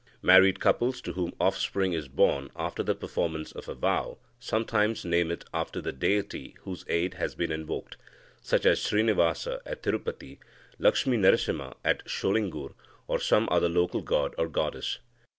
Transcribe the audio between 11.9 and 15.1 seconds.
Sholingur, or some other local god or goddess.